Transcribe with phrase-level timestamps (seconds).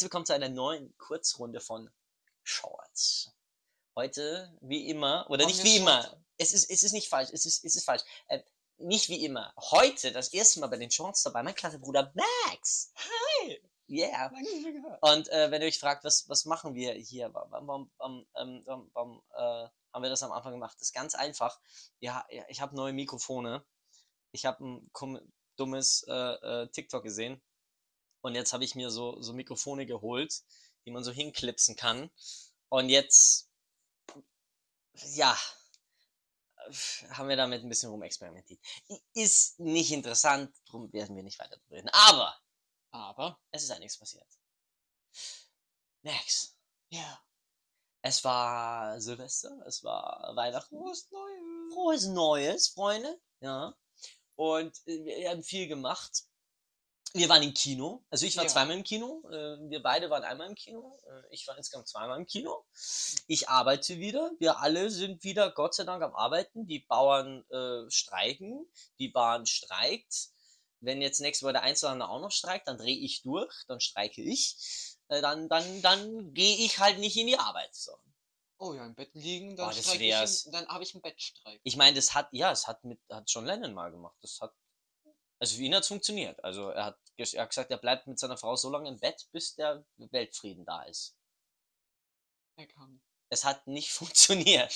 [0.00, 1.90] Herzlich willkommen zu einer neuen Kurzrunde von
[2.42, 3.34] Shorts.
[3.94, 7.62] Heute, wie immer, oder nicht wie immer, es ist, es ist nicht falsch, es ist,
[7.66, 8.00] es ist falsch.
[8.28, 8.40] Äh,
[8.78, 9.52] nicht wie immer.
[9.58, 12.94] Heute das erste Mal bei den Shorts dabei, mein kleiner Bruder Max.
[12.96, 13.60] Hi!
[13.90, 14.32] Yeah.
[15.02, 18.62] Und äh, wenn ihr euch fragt, was, was machen wir hier, warum, warum, warum, ähm,
[18.64, 20.76] warum, warum äh, haben wir das am Anfang gemacht?
[20.76, 21.60] Das ist ganz einfach.
[21.98, 23.62] Ja, ich habe neue Mikrofone.
[24.32, 24.90] Ich habe ein
[25.56, 26.14] dummes äh,
[26.62, 27.42] äh, TikTok gesehen.
[28.22, 30.42] Und jetzt habe ich mir so, so Mikrofone geholt,
[30.84, 32.10] die man so hinklipsen kann.
[32.68, 33.48] Und jetzt,
[35.14, 35.36] ja,
[37.10, 38.60] haben wir damit ein bisschen rumexperimentiert.
[39.14, 41.88] Ist nicht interessant, darum werden wir nicht weiter drüber reden.
[41.90, 42.38] Aber
[42.92, 44.26] Aber, es ist einiges passiert.
[46.02, 46.56] Max,
[46.90, 47.22] ja.
[48.02, 50.76] es war Silvester, es war Weihnachten.
[50.76, 51.74] Frohes Neues.
[51.74, 53.20] Frohes Neues, Freunde.
[53.40, 53.74] Ja.
[54.36, 56.24] Und äh, wir haben viel gemacht.
[57.12, 58.04] Wir waren im Kino.
[58.10, 58.50] Also ich war Ja.
[58.50, 59.22] zweimal im Kino.
[59.30, 60.96] Äh, wir beide waren einmal im Kino.
[61.08, 62.64] Äh, ich war insgesamt zweimal im Kino.
[63.26, 64.30] Ich arbeite wieder.
[64.38, 66.66] Wir alle sind wieder, Gott sei Dank, am Arbeiten.
[66.68, 68.64] Die Bauern äh, streiken.
[69.00, 70.28] Die Bahn streikt.
[70.78, 74.22] Wenn jetzt nächste Woche der Einzelhandel auch noch streikt, dann drehe ich durch, dann streike
[74.22, 74.96] ich.
[75.08, 77.74] Äh, dann dann, dann gehe ich halt nicht in die Arbeit.
[77.74, 77.92] So.
[78.58, 79.94] Oh ja, im Bett liegen, dann Oh, ich,
[80.46, 81.60] im- dann habe ich einen Bettstreik.
[81.64, 84.16] Ich meine, das hat, ja, es hat mit, hat John Lennon mal gemacht.
[84.22, 84.52] Das hat,
[85.40, 86.42] also für ihn hat es funktioniert.
[86.44, 89.26] Also er hat, er hat gesagt, er bleibt mit seiner Frau so lange im Bett,
[89.32, 91.16] bis der Weltfrieden da ist.
[92.56, 93.00] Er kam.
[93.30, 94.72] Es hat nicht funktioniert.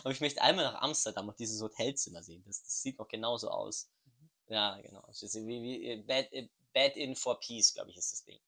[0.00, 2.42] Aber ich möchte einmal nach Amsterdam und dieses Hotelzimmer sehen.
[2.46, 3.88] Das, das sieht noch genauso aus.
[4.04, 4.30] Mhm.
[4.48, 5.06] Ja, genau.
[5.08, 8.40] Ist wie, wie äh, Bed, äh, Bed in for Peace, glaube ich, ist das Ding.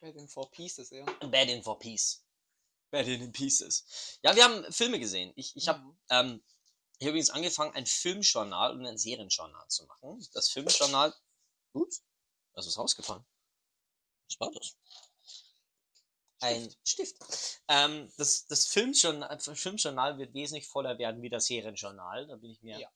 [0.00, 1.04] Bed in Four Pieces, ja.
[1.04, 2.24] Bed in for Peace.
[2.90, 4.18] Bed in Pieces.
[4.22, 5.32] Ja, wir haben Filme gesehen.
[5.36, 6.20] Ich, ich habe Ja.
[6.20, 6.42] Ähm,
[6.98, 10.26] ich habe übrigens angefangen, ein Filmjournal und ein Serienjournal zu machen.
[10.32, 11.14] Das Filmjournal.
[11.72, 12.02] Ups,
[12.54, 13.24] was ist rausgefallen?
[14.28, 14.76] Was war das?
[16.40, 17.16] Ein Stift.
[17.68, 22.26] Ähm, das das Filmjournal, Filmjournal wird wesentlich voller werden wie das Serienjournal.
[22.26, 22.78] Da bin ich mir.
[22.78, 22.90] Ja.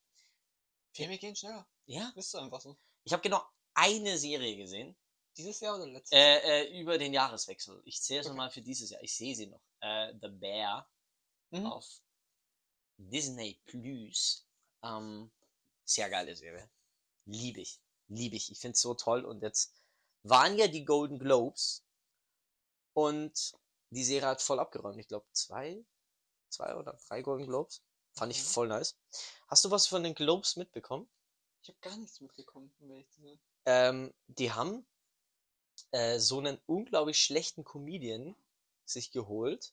[0.92, 1.66] Filme gehen schneller.
[1.86, 2.10] ja?
[2.14, 2.76] Bist du einfach so.
[3.04, 3.42] Ich habe genau
[3.74, 4.96] eine Serie gesehen
[5.36, 6.12] Dieses Jahr oder letztes?
[6.12, 7.80] äh, äh, über den Jahreswechsel.
[7.84, 8.36] Ich zähle es Okay.
[8.36, 9.02] mal für dieses Jahr.
[9.02, 9.62] Ich sehe sie noch.
[9.80, 10.90] Äh, The Bear
[11.52, 11.66] Mhm.
[11.66, 11.86] auf
[13.08, 14.46] Disney Plus.
[14.82, 15.30] Ähm,
[15.84, 16.70] sehr geile Serie.
[17.24, 17.80] Liebe ich.
[18.08, 18.50] Liebe ich.
[18.50, 19.24] Ich finde es so toll.
[19.24, 19.72] Und jetzt
[20.22, 21.84] waren ja die Golden Globes.
[22.92, 23.52] Und
[23.90, 24.98] die Serie hat voll abgeräumt.
[24.98, 25.84] Ich glaube, zwei,
[26.48, 27.82] zwei oder drei Golden Globes.
[28.12, 28.48] Fand ich Okay.
[28.48, 28.96] voll nice.
[29.48, 31.08] Hast du was von den Globes mitbekommen?
[31.62, 33.40] Ich habe gar nichts mitbekommen, um ehrlich zu sein.
[33.66, 34.86] Ähm, die haben
[35.92, 38.34] äh, so einen unglaublich schlechten Comedian
[38.84, 39.72] sich geholt.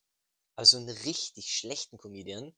[0.56, 2.56] Also einen richtig schlechten Comedian,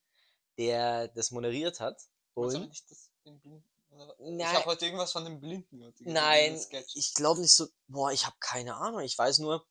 [0.59, 1.99] der das moderiert hat.
[2.35, 3.63] Und nicht das, den Blinden?
[3.89, 4.53] oder- Ich Nein.
[4.55, 5.95] habe heute irgendwas von dem Blinden gehört.
[6.01, 6.61] Nein,
[6.93, 7.67] ich glaube nicht so.
[7.87, 8.99] Boah, ich habe keine Ahnung.
[9.01, 9.65] Ich weiß nur,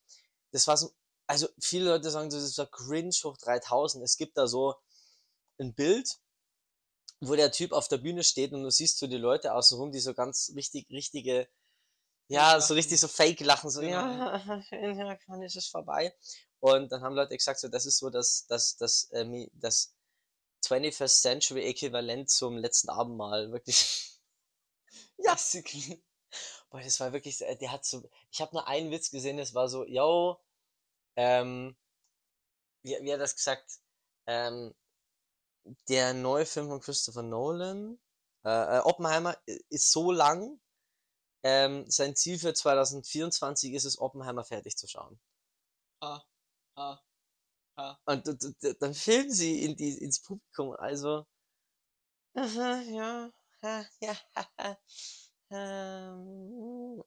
[0.50, 0.90] das war so.
[1.26, 4.02] Also viele Leute sagen, so, das war cringe hoch 3000.
[4.02, 4.74] Es gibt da so
[5.58, 6.18] ein Bild,
[7.20, 10.00] wo der Typ auf der Bühne steht und du siehst so die Leute außenrum, die
[10.00, 11.46] so ganz richtig, richtige,
[12.28, 13.98] ja, Fake so richtig so fake lachen, so, Genau.
[14.70, 16.14] ja, ja, wann ist es vorbei?
[16.60, 19.94] Und dann haben Leute gesagt, so, das ist so das, das, das, ähm, das
[20.70, 24.04] 21st Century Äquivalent zum letzten Abendmahl, wirklich.
[25.20, 25.32] Ja.
[25.32, 26.00] Basically.
[26.70, 29.52] Boah, das war wirklich, äh, der hat so, ich habe nur einen Witz gesehen, das
[29.52, 30.40] war so, yo,
[31.16, 31.76] ähm,
[32.82, 33.80] wie, wie hat er das gesagt?
[34.26, 34.74] Ähm,
[35.88, 37.98] der neue Film von Christopher Nolan,
[38.44, 39.36] äh, äh, Oppenheimer,
[39.70, 40.60] ist so lang,
[41.42, 45.18] ähm, sein Ziel für 2024 ist es, Oppenheimer fertig zu schauen.
[46.02, 46.24] Ha.
[46.76, 47.07] Ha.
[47.78, 47.98] Ha.
[48.06, 51.26] Und d- d- d- dann filmen sie in die, ins Publikum, also,
[52.42, 53.10] aha, ja,
[53.62, 54.14] ha, ja,
[55.50, 57.02] ähm,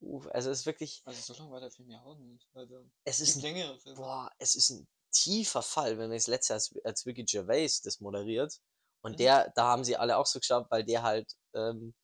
[0.00, 2.48] uff, also es ist wirklich, Also so lange war der Film ja auch nicht.
[2.54, 3.98] Also, es ist ein längere Filme.
[4.00, 8.00] Boah, es ist ein tiefer Fall, wenn man das letzte als, als Ricky Gervais das
[8.00, 8.60] moderiert.
[9.02, 9.18] Und Mhm.
[9.20, 11.94] der, da haben sie alle auch so geschaut, weil der halt, ähm,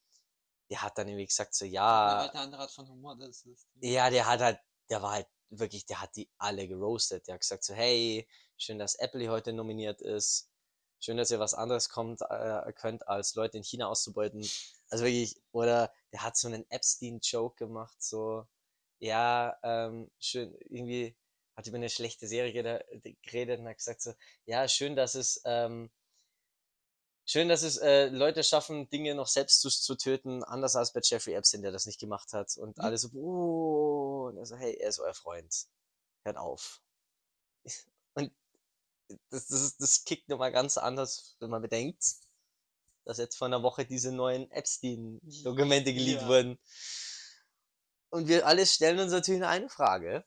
[0.70, 1.66] der hat dann irgendwie gesagt, so,
[2.02, 4.58] Ja, ja, halt andere Art von Humor, das ist ja, der hat halt,
[4.90, 7.26] der war halt wirklich, der hat die alle geroastet.
[7.26, 8.26] Der hat gesagt so, hey,
[8.56, 10.50] schön, dass Apple heute nominiert ist.
[10.98, 14.40] Schön, dass ihr was anderes kommt, äh, könnt, als Leute in China auszubeuten.
[14.88, 18.46] Also wirklich, oder der hat so einen Epstein-Joke gemacht, so,
[18.98, 21.16] ja, ähm, schön, irgendwie
[21.54, 24.14] hat über eine schlechte Serie gere- geredet und hat gesagt so,
[24.46, 25.90] ja, schön, dass es, ähm,
[27.26, 31.00] schön, dass es äh, Leute schaffen, Dinge noch selbst zu, zu töten, anders als bei
[31.02, 32.56] Jeffrey Epstein, der das nicht gemacht hat.
[32.56, 32.84] Und Mhm.
[32.84, 35.66] alle so, oh, und er so, hey, er ist euer Freund.
[36.24, 36.80] Hört auf.
[38.14, 38.32] Und
[39.30, 42.02] das, das, das kickt nochmal ganz anders, wenn man bedenkt,
[43.04, 46.28] dass jetzt vor einer Woche diese neuen Epstein-Dokumente geleakt Ja.
[46.28, 46.58] wurden.
[48.10, 50.24] Und wir alle stellen uns natürlich eine Frage.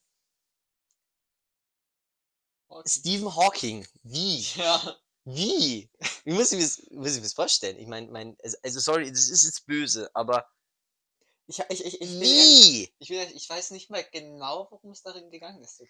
[2.67, 2.87] Okay.
[2.87, 4.41] Stephen Hawking, wie?
[4.55, 4.95] Ja.
[5.35, 5.89] Wie?
[6.23, 7.77] Wie muss ich mir das, muss ich mir das vorstellen?
[7.77, 10.47] Ich meine, mein, also, also sorry, das ist jetzt böse, aber
[11.47, 12.93] Ich, ich, ich, ich, bin ehrlich, wie?
[12.99, 15.81] ich, ehrlich, ich weiß nicht mehr genau, worum es darin gegangen ist.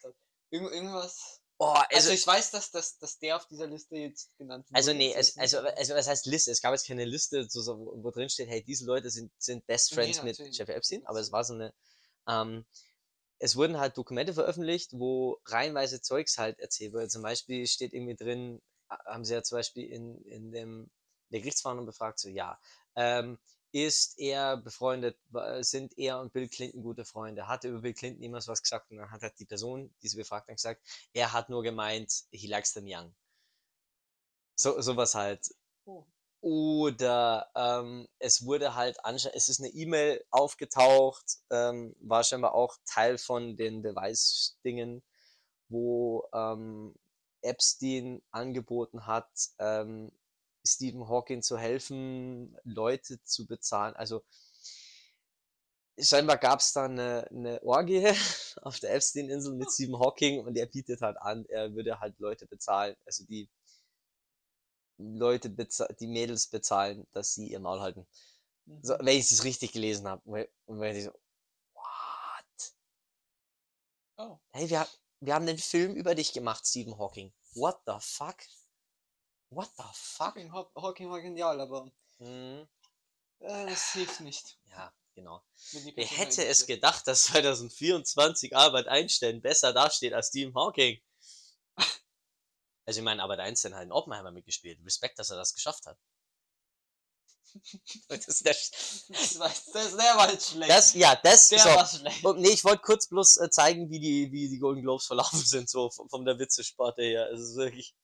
[0.51, 1.41] Irgend, irgendwas.
[1.61, 4.77] Oh, Also, also, ich weiß, dass, dass, dass der auf dieser Liste jetzt genannt wurde.
[4.77, 5.77] also nee, also, nicht.
[5.77, 6.51] also was heißt Liste?
[6.51, 9.31] Es gab jetzt keine Liste, so, so, wo, wo drin steht, hey, diese Leute sind,
[9.37, 10.57] sind Best Nee, Friends mit natürlich.
[10.57, 11.73] Jeffrey Epstein, aber es war so eine,
[12.27, 12.65] ähm,
[13.39, 17.09] es wurden halt Dokumente veröffentlicht, wo reihenweise Zeugs halt erzählt wurde.
[17.09, 21.39] Zum Beispiel steht irgendwie drin, haben sie ja zum Beispiel in, in dem, in der
[21.41, 22.59] Gerichtsverhandlung befragt, so ja,
[22.95, 23.39] ähm,
[23.71, 25.17] ist er befreundet,
[25.59, 27.47] sind er und Bill Clinton gute Freunde?
[27.47, 28.89] Hat er über Bill Clinton jemals was gesagt?
[28.89, 30.81] Und dann hat halt die Person, die sie befragt hat, gesagt,
[31.13, 33.13] er hat nur gemeint, he likes them young.
[34.55, 35.53] So, sowas halt.
[35.85, 36.05] Oh.
[36.41, 42.77] Oder ähm, es wurde halt anscheinend, es ist eine E-Mail aufgetaucht, ähm, war scheinbar auch
[42.85, 45.03] Teil von den Beweisdingen,
[45.67, 46.95] wo ähm,
[47.41, 50.11] Epstein angeboten hat, ähm,
[50.65, 53.95] Stephen Hawking zu helfen, Leute zu bezahlen.
[53.95, 54.23] Also
[55.99, 58.07] scheinbar gab es da eine, eine Orgie
[58.61, 62.45] auf der Epstein-Insel mit Stephen Hawking und er bietet halt an, er würde halt Leute
[62.47, 63.49] bezahlen, also die
[64.97, 68.05] Leute, die Mädels bezahlen, dass sie ihr Maul halten.
[68.81, 68.99] So, Mhm.
[68.99, 70.21] wenn ich es richtig gelesen habe.
[70.65, 71.11] Und wenn ich so,
[71.73, 72.73] what?
[74.17, 74.39] Oh.
[74.51, 74.85] Hey, wir,
[75.21, 77.33] wir haben einen Film über dich gemacht, Stephen Hawking.
[77.55, 78.37] What the fuck?
[79.49, 80.27] What the fuck?
[80.35, 82.67] Hawking, Haw- Hawking war genial, aber Mhm.
[83.39, 84.59] äh, das hilft nicht.
[84.69, 85.43] Ja, genau.
[85.95, 91.01] Wer hätte es gedacht, dass 2024 Albert Einstein besser dasteht als Stephen Hawking?
[92.85, 94.79] Also ich meine, Albert Einstein hat in Oppenheimer mitgespielt.
[94.83, 95.99] Respekt, dass er das geschafft hat.
[98.07, 100.71] Das, ist der, Das, war, das, der war jetzt schlecht.
[100.71, 101.69] das, ja, das, der so.
[101.69, 102.25] war schlecht.
[102.25, 105.39] Und nee, ich wollte kurz bloß äh, zeigen, wie die, wie die Golden Globes verlaufen
[105.45, 107.29] sind, so von, von der Witzesparte her.
[107.31, 107.95] Es ist wirklich.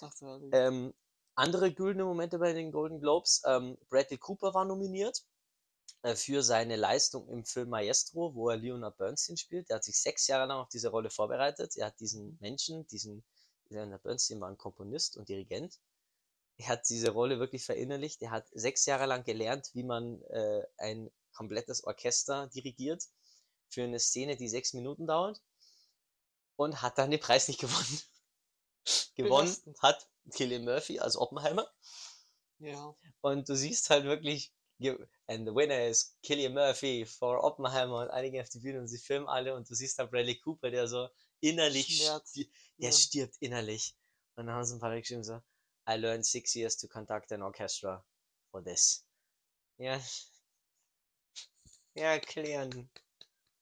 [0.00, 0.12] Ach.
[0.52, 0.94] Ähm,
[1.34, 3.42] andere güldene Momente bei den Golden Globes.
[3.46, 5.24] Ähm, Bradley Cooper war nominiert
[6.02, 9.68] äh, für seine Leistung im Film Maestro, wo er Leonard Bernstein spielt.
[9.68, 11.76] Der hat sich sechs Jahre lang auf diese Rolle vorbereitet.
[11.76, 13.24] Er hat diesen Menschen, diesen
[13.68, 15.78] Leonard Bernstein war ein Komponist und Dirigent.
[16.58, 18.22] Er hat diese Rolle wirklich verinnerlicht.
[18.22, 23.04] Er hat sechs Jahre lang gelernt, wie man äh, ein komplettes Orchester dirigiert
[23.68, 25.42] für eine Szene, die sechs Minuten dauert
[26.56, 28.00] und hat dann den Preis nicht gewonnen.
[29.16, 29.82] gewonnen Belastend.
[29.82, 31.70] hat Cillian Murphy als Oppenheimer
[32.58, 32.96] ja.
[33.20, 34.52] und du siehst halt wirklich
[35.26, 38.98] and the winner is Cillian Murphy for Oppenheimer und einige auf die Bühne und sie
[38.98, 41.08] filmen alle und du siehst dann Bradley Cooper, der so
[41.40, 42.32] innerlich Schmerz.
[42.32, 42.44] der
[42.78, 42.92] ja.
[42.92, 43.96] stirbt innerlich
[44.36, 45.40] und dann haben sie ein paar Leute geschrieben so
[45.88, 48.02] I learned six years to conduct an orchestra
[48.50, 49.04] for this.
[49.78, 50.00] Ja.
[51.94, 52.18] Ja.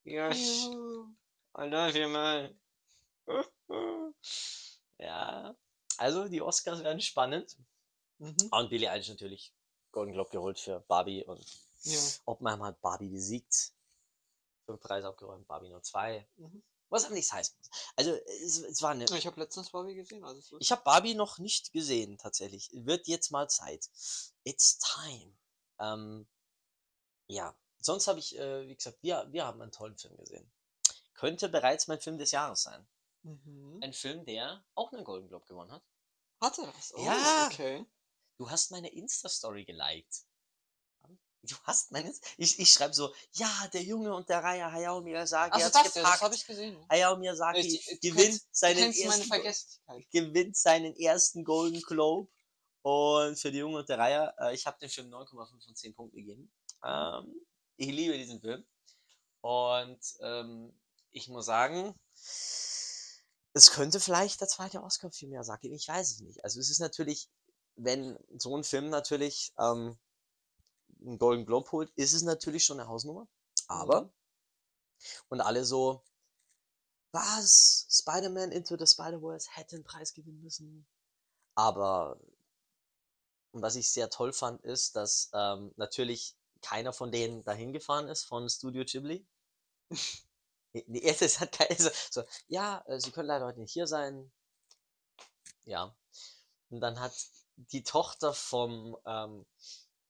[0.05, 1.15] Ja, Juhu.
[1.56, 2.59] I love you, man.
[4.99, 5.55] ja.
[5.99, 7.56] Also, die Oscars werden spannend.
[8.19, 8.37] Mhm.
[8.50, 9.53] Und Billie Eilish natürlich
[9.93, 11.44] Golden Globe geholt für Barbie und
[11.82, 12.00] Ja.
[12.25, 13.73] Oppenheimer hat Barbie besiegt.
[14.67, 16.27] Fünf Preise abgeräumt, Barbie nur zwei.
[16.37, 16.62] Mhm.
[16.94, 17.70] Was aber nichts heißen muss.
[17.96, 18.12] Also,
[18.44, 19.05] es, es war eine.
[19.05, 20.56] Ich habe letztens Barbie gesehen, also so.
[20.61, 22.70] Ich habe Barbie noch nicht gesehen, tatsächlich.
[22.73, 23.91] Wird jetzt mal Zeit.
[24.44, 25.36] It's time.
[25.81, 26.29] Ähm,
[27.27, 30.48] ja, sonst habe ich, äh, wie gesagt, wir, wir haben einen tollen Film gesehen.
[31.15, 32.86] Könnte bereits mein Film des Jahres sein.
[33.22, 33.81] Mhm.
[33.82, 35.82] Ein Film, der auch einen Golden Globe gewonnen hat.
[36.41, 36.94] Hatte das?
[36.94, 37.48] Oh, Ja.
[37.51, 37.84] Okay.
[38.36, 40.27] Du hast meine Insta-Story geliked.
[41.46, 42.13] Du hast meine.
[42.39, 45.82] Ich, ich schreibe so, ja, der Junge und der Reihe Hayao Miyazaki Also das, ja,
[45.84, 46.20] das gepackt.
[46.22, 46.86] habe ich gesehen.
[46.91, 52.31] Hayao Miyazaki Ich- du gewinnt, Du seinen ersten, gewinnt seinen ersten Golden Globe.
[52.82, 55.94] Und für die Junge und der Reihe, äh, ich habe dem Film 9,5 von 10
[55.94, 56.53] Punkten gegeben.
[56.84, 57.34] Ähm,
[57.77, 58.65] ich liebe diesen Film.
[59.41, 60.79] Und ähm,
[61.10, 61.94] ich muss sagen,
[63.53, 66.43] es könnte vielleicht der zweite Oscar für Miyazaki, ich weiß es nicht.
[66.44, 67.29] Also es ist natürlich,
[67.77, 69.98] wenn so ein Film natürlich ähm,
[71.05, 73.29] einen Golden Globe holt, ist es natürlich schon eine Hausnummer.
[73.69, 74.13] Aber, Mhm.
[75.29, 76.03] und alle so,
[77.13, 77.87] was?
[77.91, 80.87] Spider-Man Into the Spider-Verse hätte einen Preis gewinnen müssen.
[81.55, 82.19] Aber,
[83.53, 88.08] und was ich sehr toll fand, ist, dass ähm, natürlich keiner von denen dahin gefahren
[88.08, 89.27] ist von Studio Ghibli.
[90.89, 94.32] Nee, es hat keiner so, so, ja, äh, sie können leider heute nicht hier sein.
[95.67, 95.94] Ja.
[96.70, 97.13] Und dann hat
[97.56, 99.46] die Tochter vom ähm,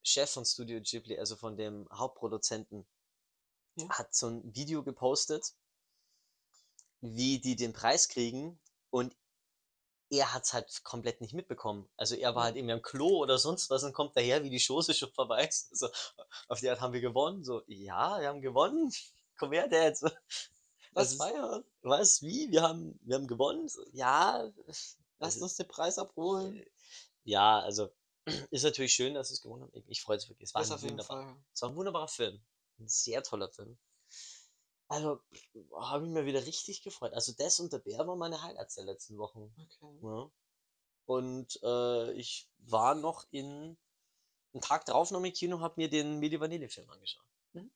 [0.04, 2.86] Chef von Studio Ghibli, also von dem Hauptproduzenten,
[3.76, 3.88] Ja.
[3.88, 5.54] hat so ein Video gepostet,
[7.00, 8.58] wie die den Preis kriegen
[8.90, 9.16] und
[10.10, 11.88] er hat's halt komplett nicht mitbekommen.
[11.96, 14.60] Also er war halt irgendwie am Klo oder sonst was und kommt daher, wie die
[14.64, 15.70] Chose schon vorbei ist.
[15.76, 15.88] So,
[16.48, 17.42] auf die Art haben wir gewonnen.
[17.42, 18.92] So, ja, wir haben gewonnen.
[19.38, 19.96] Komm her, Dad.
[19.96, 20.08] So,
[20.92, 21.64] Was ist- feiern?
[21.82, 22.50] was, wie?
[22.50, 23.68] Wir haben, wir haben gewonnen?
[23.68, 24.50] So, ja.
[24.66, 26.64] Lass Also, uns den Preis abholen.
[27.24, 27.90] ja, also
[28.50, 29.82] ist natürlich schön, dass es gewonnen hat.
[29.88, 30.48] Ich freue mich wirklich.
[30.48, 32.42] Es war Das ein wunderbar, es war ein wunderbarer Film.
[32.78, 33.78] Ein sehr toller Film.
[34.88, 35.20] Also,
[35.76, 37.12] habe ich mir wieder richtig gefreut.
[37.14, 39.54] Also, das und der Bär waren meine Highlights der letzten Wochen.
[39.58, 39.98] Okay.
[40.02, 40.30] Ja.
[41.06, 43.76] Und äh, ich war noch in,
[44.52, 47.24] einen Tag drauf noch im Kino, habe mir den Milli Vanilli Film angeschaut.
[47.52, 47.70] Mhm.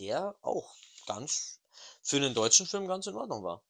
[0.00, 0.74] Der auch
[1.06, 1.60] ganz,
[2.02, 3.62] für einen deutschen Film ganz in Ordnung war.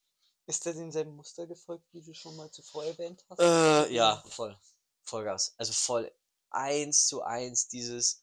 [0.47, 3.41] Ist der demselben Muster gefolgt, wie du schon mal zuvor erwähnt hast?
[3.41, 4.57] Äh, ja, voll.
[5.07, 5.55] Vollgas.
[5.57, 6.13] Also voll
[6.51, 8.23] eins zu eins dieses.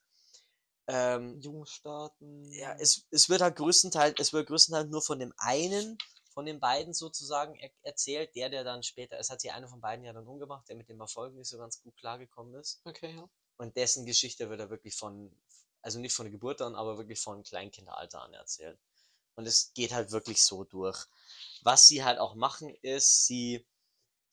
[0.86, 2.52] Ähm, Jung starten.
[2.52, 5.98] ja, es, es wird halt größtenteils, es wird größtenteils nur von dem einen,
[6.34, 9.80] von den beiden sozusagen er, erzählt, der, der dann später, es hat sich einer von
[9.80, 12.82] beiden ja dann umgebracht, der mit dem Erfolg nicht so ganz gut klargekommen ist.
[12.84, 13.30] Okay, ja.
[13.58, 15.32] Und dessen Geschichte wird er wirklich von,
[15.82, 18.80] also nicht von der Geburt an, aber wirklich von Kleinkinderalter an erzählt.
[19.36, 21.06] Und es geht halt wirklich so durch.
[21.62, 23.66] Was sie halt auch machen, ist, sie,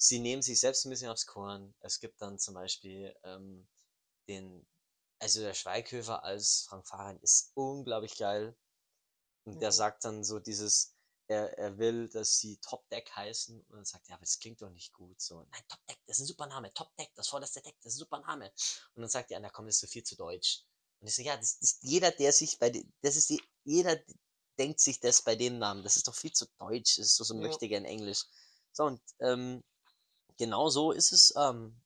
[0.01, 1.75] sie nehmen sich selbst ein bisschen aufs Korn.
[1.81, 3.69] Es gibt dann zum Beispiel ähm,
[4.29, 4.67] den,
[5.21, 8.57] also der Schweighöfer als Frank Fahrein ist unglaublich geil.
[9.45, 9.73] Und der Mhm.
[9.73, 10.95] sagt dann so dieses,
[11.29, 13.61] er, er will, dass sie Top Deck heißen.
[13.61, 15.21] Und dann sagt er, aber das klingt doch nicht gut.
[15.21, 16.73] So, nein, Top Deck, das ist ein super Name.
[16.75, 18.53] Top Deck, das vorderste Deck, das ist ein super Name.
[18.95, 20.65] Und dann sagt er, na komm, das ist so viel zu deutsch.
[21.01, 22.71] Und ich so, ja, das, das, jeder, der sich bei,
[23.03, 23.99] das ist die, jeder
[24.59, 25.83] denkt sich das bei dem Namen.
[25.83, 26.97] Das ist doch viel zu deutsch.
[26.99, 27.41] Das ist so, so Ja.
[27.43, 28.25] möchte gern Englisch.
[28.73, 29.63] So, und ähm,
[30.41, 31.33] genau so ist es.
[31.37, 31.81] Ähm,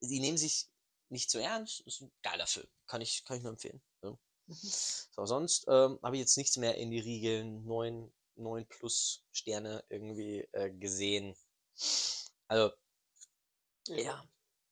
[0.00, 0.68] die nehmen sich
[1.08, 1.80] nicht zu ernst.
[1.80, 2.68] Ist ein geiler Film.
[2.86, 3.82] Kann ich, kann ich nur empfehlen.
[4.02, 4.16] Ja.
[4.48, 4.54] Mhm.
[4.62, 9.82] So, sonst ähm, habe ich jetzt nichts mehr in die Riegeln 9, 9 plus Sterne
[9.88, 11.34] irgendwie äh, gesehen.
[12.46, 12.72] Also,
[13.88, 14.24] ja.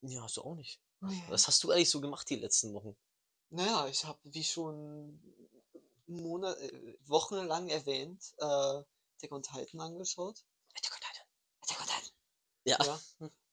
[0.02, 0.80] Ja, hast du auch nicht.
[1.02, 1.22] Oh ja.
[1.28, 2.96] Was hast du eigentlich so gemacht die letzten Wochen?
[3.50, 5.20] Naja, ich habe, wie schon
[6.06, 10.44] Monat, äh, wochenlang erwähnt, äh, Attack on Titan angeschaut.
[10.76, 11.26] Attack on Titan.
[11.62, 12.14] Attack on Titan.
[12.64, 12.78] Ja.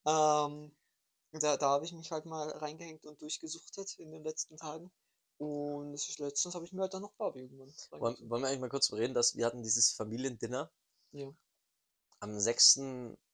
[0.06, 0.46] Ja.
[0.46, 0.72] Ähm,
[1.34, 4.92] da da habe ich mich halt mal reingehängt und durchgesuchtet in den letzten Tagen.
[5.38, 8.60] Und das letztens habe ich mir halt dann noch Barbie irgendwann Wollen, wollen wir eigentlich
[8.60, 10.72] mal kurz drüber reden, dass wir hatten dieses Familiendinner
[11.14, 11.34] Ja.
[12.20, 12.80] am 6.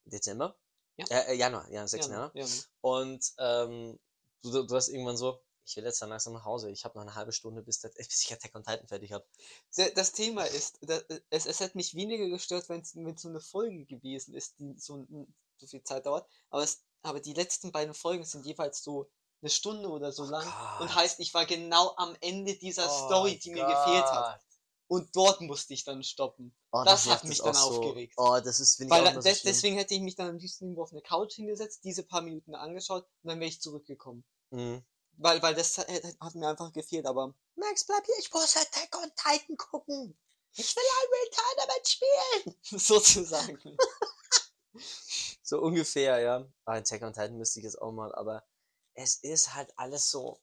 [0.06, 0.56] Dezember.
[0.96, 1.06] Ja.
[1.10, 2.06] Äh, äh, Januar, ja, 6.
[2.08, 2.32] Ja, Januar.
[2.34, 2.52] ja, ne.
[2.82, 4.00] Und ähm,
[4.42, 6.72] du, du- hast irgendwann so, ich will jetzt dann langsam nach Hause.
[6.72, 9.26] Ich habe noch eine halbe Stunde, bis, das, bis ich Attack on Titan fertig habe.
[9.96, 12.92] Das Thema ist, da- es, es hat mich weniger gestört, wenn es
[13.22, 16.28] so eine Folge gewesen ist, die so, n- so viel Zeit dauert.
[16.50, 19.10] Aber, es, aber die letzten beiden Folgen sind jeweils so
[19.42, 20.46] eine Stunde oder so lang.
[20.80, 20.96] Und Gott.
[20.96, 24.42] heißt, ich war genau am Ende dieser Story, die mir gefehlt hat.
[24.90, 26.56] Und dort musste ich dann stoppen.
[26.72, 27.60] Oh, Das hat mich dann so.
[27.60, 28.14] aufgeregt.
[28.16, 30.66] Oh, das ist, finde ich Weil auch so deswegen hätte ich mich dann am liebsten
[30.66, 34.24] irgendwo auf eine Couch hingesetzt, diese paar Minuten angeschaut und dann wäre ich zurückgekommen.
[34.52, 34.84] Mhm.
[35.18, 35.88] Weil, weil das hat,
[36.22, 40.18] hat mir einfach gefehlt, aber Max, bleib hier, ich muss Attack on Titan gucken.
[40.54, 42.56] Ich will ein Tournament spielen.
[42.80, 43.78] sozusagen.
[45.48, 46.46] So ungefähr, ja.
[46.66, 48.46] Ah, Attack on Titan müsste ich jetzt auch mal, aber
[48.96, 50.42] es ist halt alles so,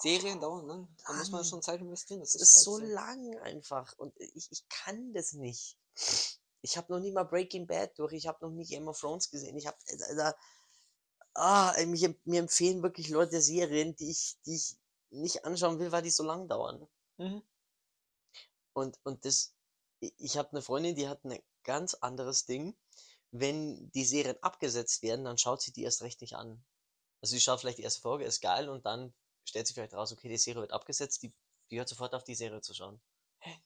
[0.00, 0.96] Serien dauern lang.
[1.06, 2.20] Da muss man schon Zeit investieren.
[2.20, 5.76] Das ist, ist halt so lang einfach und ich, ich kann das nicht.
[6.62, 9.30] Ich habe noch nie mal Breaking Bad durch, ich habe noch nie Game of Thrones
[9.30, 9.58] gesehen.
[9.58, 9.76] Ich habe
[10.16, 10.34] da,
[11.34, 14.78] ah, mich, mir empfehlen wirklich Leute Serien, die ich, die ich
[15.10, 16.88] nicht anschauen will, weil die so lang dauern.
[17.18, 17.42] Mhm.
[18.72, 19.52] Und, und das,
[20.00, 22.74] ich habe eine Freundin, die hat ein ganz anderes Ding.
[23.36, 26.64] Wenn die Serien abgesetzt werden, dann schaut sie die erst recht nicht an.
[27.20, 29.12] Also sie schaut vielleicht die erste Folge, ist geil und dann
[29.44, 31.34] stellt sie vielleicht raus, okay, die Serie wird abgesetzt, die,
[31.70, 33.00] die hört sofort auf die Serie zu schauen.
[33.40, 33.58] Hä?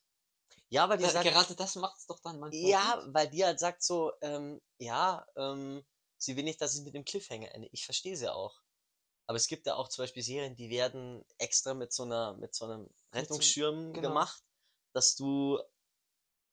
[0.71, 2.71] Ja, weil die Da, sagt, gerade das macht's doch dann manchmal.
[2.71, 3.15] ja, gut.
[3.15, 5.85] weil die halt sagt so, ähm, ja, ähm,
[6.19, 7.73] sie will nicht, dass es mit dem Cliffhanger endet.
[7.73, 8.61] Ich verstehe sie auch.
[9.27, 12.55] Aber es gibt ja auch zum Beispiel Serien, die werden extra mit so einer, mit
[12.55, 14.09] so einem Rettungsschirm genau.
[14.09, 14.43] gemacht,
[14.95, 15.59] dass du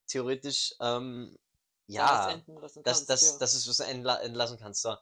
[0.08, 1.38] theoretisch, ähm,
[1.88, 3.38] ja, enden lassen dass, kannst, dass, ja.
[3.40, 4.82] dass es was entla entlassen kannst.
[4.82, 4.96] So.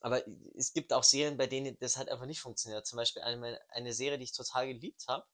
[0.00, 0.22] Aber
[0.56, 2.86] es gibt auch Serien, bei denen das halt einfach nicht funktioniert.
[2.86, 5.26] Zum Beispiel eine, eine Serie, die ich total geliebt habe,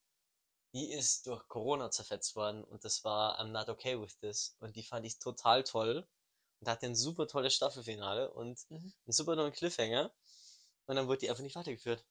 [0.75, 4.57] die ist durch Corona zerfetzt worden und das war I'm Not Okay With This.
[4.61, 6.09] Und die fand ich total toll
[6.61, 8.95] und hatte ein super tolles Staffelfinale und Mhm.
[9.07, 10.13] einen super neuen Cliffhanger.
[10.87, 12.05] Und dann wurde die einfach nicht weitergeführt.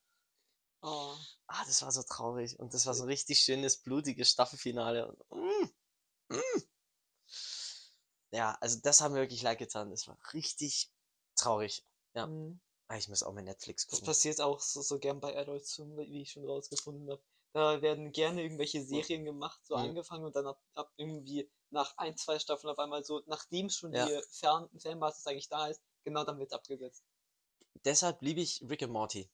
[0.82, 1.14] Oh.
[1.46, 2.58] Ah, das war so traurig.
[2.58, 5.06] Und das war so ein richtig schönes, blutiges Staffelfinale.
[5.28, 6.62] Und, mm, mm.
[8.32, 9.90] Ja, also das haben wir wirklich leid getan.
[9.90, 10.90] Das war richtig
[11.36, 11.84] traurig.
[12.14, 12.26] Ja.
[12.26, 12.60] Mhm.
[12.88, 14.06] Ah, ich muss auch mal Netflix Das gucken.
[14.06, 17.22] passiert auch so, so gern bei Adult Swim, wie ich schon rausgefunden habe.
[17.54, 19.80] Da werden gerne irgendwelche Serien gemacht, so Mhm.
[19.82, 23.92] angefangen und dann ab, ab irgendwie nach ein, zwei Staffeln auf einmal so, nachdem schon
[23.92, 24.06] Ja.
[24.06, 27.04] die Fern Fanbasis eigentlich da ist, genau dann wird abgesetzt.
[27.84, 29.30] Deshalb liebe ich Rick and Morty.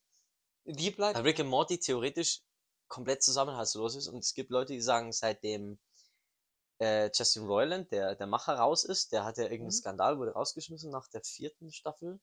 [0.65, 1.17] Die bleibt.
[1.17, 2.41] Weil Rick and Morty theoretisch
[2.87, 5.79] komplett zusammenhaltslos ist und es gibt Leute, die sagen, seitdem
[6.79, 9.71] äh, Justin Roiland, der, der Macher, raus ist, der hat ja irgendeinen Mhm.
[9.71, 12.19] Skandal, wurde rausgeschmissen nach der vierten Staffel,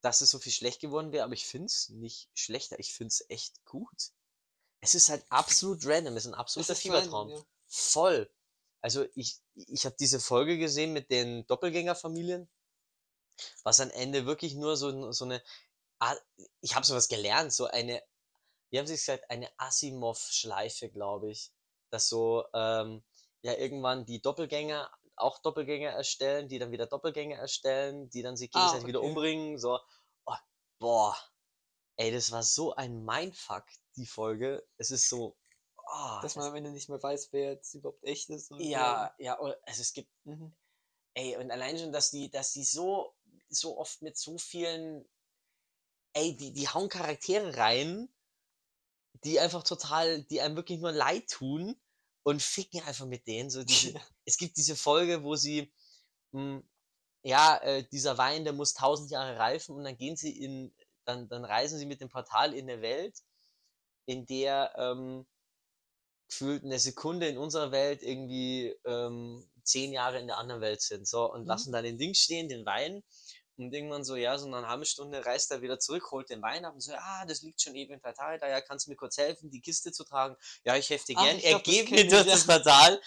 [0.00, 3.08] dass es so viel schlecht geworden wäre, aber ich finde es nicht schlechter, ich finde
[3.12, 4.10] es echt gut.
[4.80, 7.28] Es ist halt absolut random, es ist ein absoluter ist Fiebertraum.
[7.28, 7.46] random, ja.
[7.68, 8.28] Voll.
[8.80, 12.48] Also ich, ich habe diese Folge gesehen mit den Doppelgängerfamilien,
[13.62, 15.42] was am Ende wirklich nur so, so eine,
[16.60, 18.02] ich habe sowas gelernt, so eine,
[18.70, 21.52] wie haben sie gesagt, eine Asimov-Schleife, glaube ich.
[21.90, 23.04] Dass so, ähm,
[23.42, 28.50] ja, irgendwann die Doppelgänger auch Doppelgänger erstellen, die dann wieder Doppelgänger erstellen, die dann sich
[28.54, 29.02] Ah, gegenseitig wieder okay.
[29.02, 29.78] umbringen, so,
[30.26, 30.34] oh,
[30.78, 31.16] boah,
[31.96, 33.64] ey, das war so ein Mindfuck,
[33.96, 34.66] die Folge.
[34.78, 35.36] Es ist so,
[35.76, 38.50] oh, Dass man am Ende nicht mehr weiß, wer jetzt überhaupt echt ist.
[38.52, 40.52] und wer- ja, ja, also es gibt Mhm.
[41.14, 43.14] Ey, und allein schon, dass die, dass die so,
[43.48, 45.08] so oft mit so vielen,
[46.14, 48.08] ey, die, die hauen Charaktere rein,
[49.24, 51.80] die einfach total, die einem wirklich nur leid tun
[52.24, 53.50] und ficken einfach mit denen.
[53.50, 55.72] So diese, es gibt diese Folge, wo sie,
[56.32, 56.62] mh,
[57.24, 60.74] ja, äh, dieser Wein, der muss tausend Jahre reifen und dann gehen sie in,
[61.06, 63.18] dann, dann reisen sie mit dem Portal in eine Welt,
[64.06, 65.26] in der ähm,
[66.28, 71.06] gefühlt eine Sekunde in unserer Welt irgendwie ähm, zehn Jahre in der anderen Welt sind.
[71.06, 71.46] So, und Mhm.
[71.46, 73.02] lassen dann den Ding stehen, den Wein.
[73.58, 76.40] Und irgendwann so, ja, so nach einer halben Stunde reist er wieder zurück, holt den
[76.42, 78.90] Wein ab und so, ah, das liegt schon eben im Portal, da ja, kannst du
[78.90, 80.36] mir kurz helfen, die Kiste zu tragen?
[80.64, 81.38] Ja, ich helfe dir gern.
[81.38, 83.00] er geht mir durch das Portal,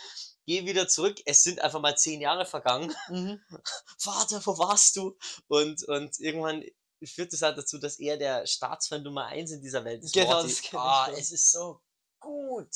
[0.45, 1.19] geh wieder zurück.
[1.25, 2.95] Es sind einfach mal zehn Jahre vergangen.
[3.09, 3.41] Mhm.
[3.99, 5.17] Vater, wo warst du?
[5.47, 6.63] Und, und irgendwann
[7.03, 10.13] führt es halt dazu, dass er der Staatsfan Nummer eins in dieser Welt ist.
[10.13, 11.81] Genau, das Ah, es ist so
[12.19, 12.69] gut.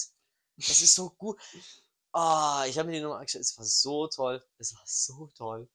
[0.57, 1.39] Es ist so gut.
[2.11, 3.41] Ah, ich habe mir die Nummer angeschaut.
[3.41, 4.43] Es war so toll.
[4.57, 5.69] Es war so toll.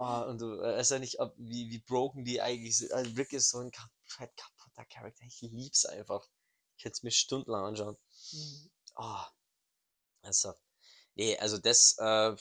[0.00, 2.90] Ah, und du äh, weißt ja nicht, ob, wie, wie broken die eigentlich sind.
[2.92, 5.24] Also Rick ist so ein komplett kaputter Charakter.
[5.26, 6.26] Ich lieb's einfach.
[6.78, 7.98] Ich hätte es mir stundenlang anschauen.
[8.32, 8.70] Mhm.
[8.94, 9.28] Ah,
[10.22, 10.54] also,
[11.16, 12.34] nee, also das, äh,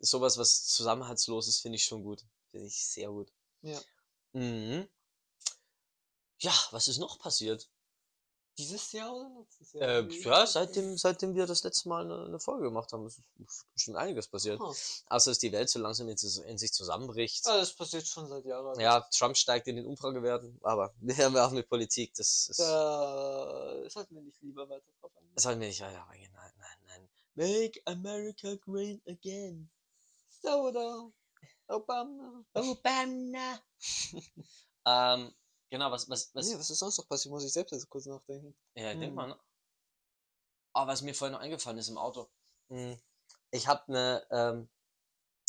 [0.00, 2.24] sowas, was zusammenhaltslos ist, finde ich schon gut.
[2.50, 3.32] Finde ich sehr gut.
[3.62, 3.80] Ja.
[4.32, 4.88] Mhm.
[6.40, 7.70] Ja, was ist noch passiert?
[8.56, 9.82] Dieses Jahr oder letztes Jahr?
[9.88, 13.20] Äh, ja, seitdem, seitdem wir das letzte Mal eine, eine Folge gemacht haben, ist
[13.72, 14.60] bestimmt einiges passiert.
[14.60, 17.44] Außer dass die Welt so langsam in, sich- in sich zusammenbricht.
[17.48, 18.78] Ah, das passiert schon seit Jahren.
[18.78, 22.60] Ja, Trump steigt in den Umfragewerten, aber wir haben ja auch mit Politik, das ist.
[22.60, 25.32] Da sollten wir nicht lieber weiter drauf eingehen.
[25.34, 26.32] Das sollten wir nicht weiter eingehen.
[26.32, 27.08] Nein, nein, nein.
[27.34, 29.68] Make America great again.
[30.42, 31.10] So, oder?
[31.66, 32.44] Obama.
[32.52, 33.58] Obama.
[34.86, 35.34] ähm,
[35.70, 37.32] genau, was, was, was, Nee, was ist sonst noch passiert?
[37.32, 38.54] Muss ich selbst jetzt kurz nachdenken.
[38.76, 39.16] Ja, ich denk Hm.
[39.16, 39.38] mal, ne?
[40.74, 42.28] Aber was mir vorhin noch eingefallen ist im Auto.
[42.70, 42.98] hm,
[43.52, 44.68] Ich habe eine, ähm,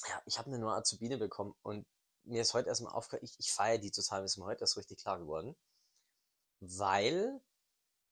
[0.10, 1.88] ja, ich habe eine neue Azubine bekommen und
[2.26, 4.78] mir ist heute erstmal aufgefallen, ich, ich feiere die total, mir ist mir heute erst
[4.78, 5.58] richtig klar geworden.
[6.60, 7.40] Weil,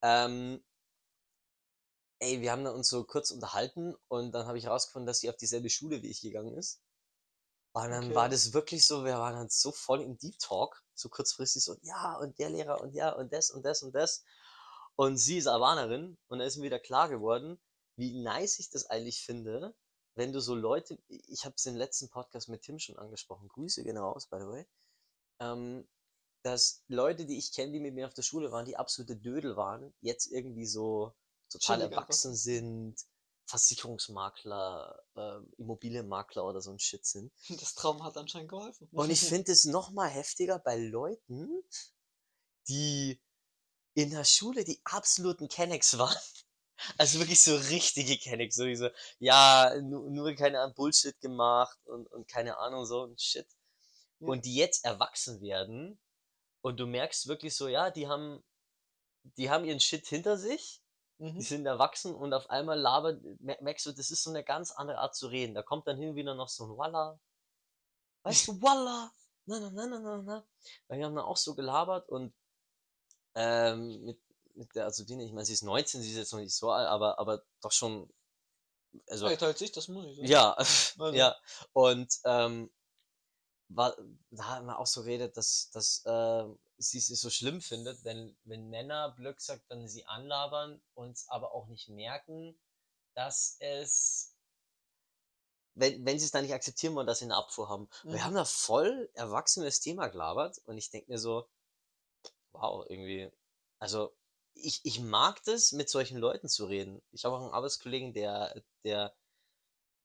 [0.04, 0.63] ähm,
[2.20, 5.38] ey, wir haben uns so kurz unterhalten und dann habe ich herausgefunden, dass sie auf
[5.38, 6.83] dieselbe Schule wie ich gegangen ist.
[7.74, 8.16] Und dann Okay.
[8.16, 11.76] war das wirklich so, wir waren dann so voll im Deep Talk, so kurzfristig so,
[11.82, 14.24] ja, und der Lehrer und ja, und das und das und das.
[14.96, 17.60] Und sie ist Albanerin und da ist mir wieder klar geworden,
[17.96, 19.76] wie nice ich das eigentlich finde,
[20.16, 23.84] wenn du so Leute, ich habe es im letzten Podcast mit Tim schon angesprochen, Grüße
[23.84, 24.68] gehen raus, by the way,
[25.40, 25.88] ähm,
[26.44, 29.56] dass Leute, die ich kenne, die mit mir auf der Schule waren, die absolute Dödel
[29.56, 31.14] waren, jetzt irgendwie so
[31.50, 32.22] total Chillig einfach.
[32.22, 32.98] erwachsen sind,
[33.46, 37.32] Versicherungsmakler, äh, Immobilienmakler oder so ein Shit sind.
[37.60, 38.88] Das Traum hat anscheinend geholfen.
[38.92, 41.50] Und ich finde es noch mal heftiger bei Leuten,
[42.68, 43.22] die
[43.96, 46.18] in der Schule die absoluten Kennex waren.
[46.98, 52.12] Also wirklich so richtige Kennex, so diese, ja, nur, nur keine Ahnung, Bullshit gemacht und,
[52.12, 53.48] und keine Ahnung, so ein Shit.
[54.20, 54.28] Ja.
[54.28, 56.00] Und die jetzt erwachsen werden
[56.62, 58.44] und du merkst wirklich so, ja, die haben,
[59.38, 60.83] die haben ihren Shit hinter sich,
[61.24, 61.42] die Mhm.
[61.42, 64.98] sind erwachsen und auf einmal labert, mer- merkst du, das ist so eine ganz andere
[65.00, 65.54] Art zu reden.
[65.56, 67.20] Da kommt dann hin und wieder noch so ein Walla.
[68.24, 69.12] Weißt du, Walla.
[69.46, 70.48] Na, na, na, na, na, na.
[70.88, 72.34] Weil wir haben dann auch so gelabert und
[73.36, 74.22] ähm, mit,
[74.56, 76.88] mit der Azubine, ich meine, sie ist 19, sie ist jetzt noch nicht so alt,
[76.88, 78.10] aber, aber doch schon,
[79.10, 80.28] also, Älter als ich, das muss ich sagen.
[80.28, 80.52] ja,
[81.00, 81.18] Also.
[81.18, 81.36] ja.
[81.74, 82.72] Und ähm,
[83.70, 83.96] war,
[84.30, 86.46] da haben wir auch so redet, dass, dass äh,
[86.91, 91.54] sie es so schlimm findet, wenn, wenn Männer blöd sagt, dann sie anlabern und aber
[91.54, 92.60] auch nicht merken,
[93.15, 94.36] dass es,
[95.76, 97.88] wenn, wenn sie es dann nicht akzeptieren wollen, dass sie eine Abfuhr haben.
[98.10, 98.26] Wir Mhm.
[98.26, 101.48] haben da voll erwachsenes Thema gelabert und ich denke mir so,
[102.54, 103.32] wow, irgendwie,
[103.80, 104.15] also
[104.56, 107.02] ich, ich mag das, mit solchen Leuten zu reden.
[107.12, 109.15] Ich habe auch einen Arbeitskollegen, der, der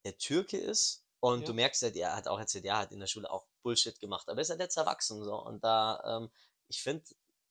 [0.04, 1.54] der Türke ist und du Ja.
[1.54, 4.38] merkst halt, er hat auch erzählt, er hat in der Schule auch Bullshit gemacht, aber
[4.38, 6.30] er ist halt jetzt erwachsen so und da, ähm,
[6.68, 7.04] ich finde,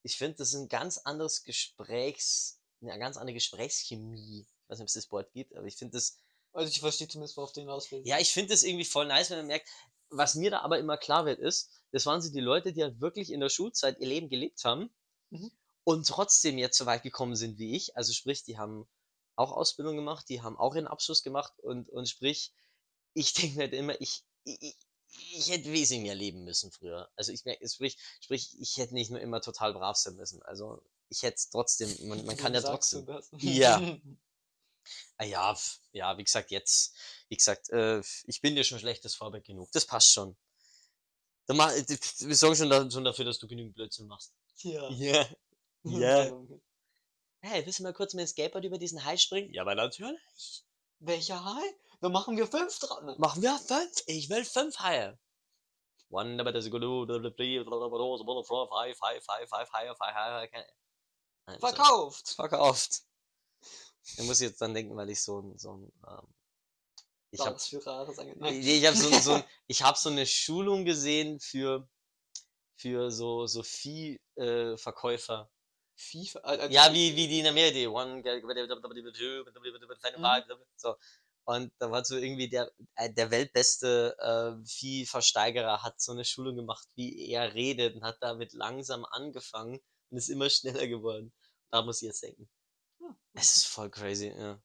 [0.04, 4.42] ich finde, das ist ein ganz anderes Gesprächs, eine ganz andere Gesprächschemie.
[4.42, 6.18] Ich weiß nicht, ob es das Wort gibt, aber ich finde das,
[6.54, 8.08] Also ich verstehe zumindest, worauf du hinaus willst.
[8.08, 9.70] ja, ich finde das irgendwie voll nice, wenn man merkt,
[10.10, 13.02] was mir da aber immer klar wird, ist, das waren so die Leute, die halt
[13.02, 14.90] wirklich in der Schulzeit ihr Leben gelebt haben
[15.32, 15.52] Mhm.
[15.84, 17.96] und trotzdem jetzt so weit gekommen sind wie ich.
[17.98, 18.88] Also sprich, die haben
[19.36, 22.54] auch Ausbildung gemacht, die haben auch ihren Abschluss gemacht und, und sprich,
[23.14, 24.76] ich denke mir halt immer, ich, ich,
[25.34, 27.10] ich- hätte wesentlich mehr leben müssen früher.
[27.16, 30.42] Also ich merke, sprich, sprich, ich hätte nicht nur immer total brav sein müssen.
[30.44, 33.06] Also ich hätte es trotzdem, man, man kann ja trotzdem.
[33.06, 33.30] das?
[33.40, 33.98] Ja.
[35.18, 35.58] Ah ja,
[35.92, 36.96] ja, wie gesagt, jetzt,
[37.28, 39.70] wie gesagt, äh, ich bin dir schon schlechtes Vorbild genug.
[39.74, 40.38] Das passt schon.
[41.46, 44.34] Da mach, wir sorgen schon, da, schon dafür, dass du genügend Blödsinn machst.
[44.64, 44.90] ja.
[44.92, 45.28] Ja.
[45.84, 46.26] Ja.
[46.26, 46.48] Ja.
[47.40, 49.54] Hey, willst du mal kurz mit dem Skateboard über diesen Hai springen?
[49.54, 50.20] Ja, aber natürlich.
[51.00, 51.76] Welcher Hai?
[52.00, 53.16] Da machen wir fünf dran.
[53.18, 54.04] Machen wir fünf.
[54.06, 55.18] Ich will fünf Haie.
[56.10, 57.08] One, but there's a good five,
[58.98, 60.50] five, five, five, five,
[61.48, 62.30] Nein, so- Verkauft.
[62.36, 63.02] Verkauft.
[64.16, 66.28] Da muss jetzt dann denken, weil ich so ein, so ein, ähm,
[67.32, 71.90] ich habe ich habe so, so, ich hab so eine Schulung gesehen für,
[72.78, 75.50] für so, so Viehverkäufer.
[76.14, 78.22] Äh, äh, Ja, wie, wie die in Amerika, die One,
[80.18, 80.22] Mhm.
[80.78, 80.96] so.
[81.48, 86.58] Und da war so irgendwie der, äh, der weltbeste äh, Viehversteigerer hat so eine Schulung
[86.58, 89.80] gemacht, wie er redet und hat damit langsam angefangen
[90.10, 91.32] und ist immer schneller geworden.
[91.72, 92.50] Da muss ich jetzt denken.
[93.00, 93.18] Ja.
[93.34, 94.62] Es ist voll crazy, ja.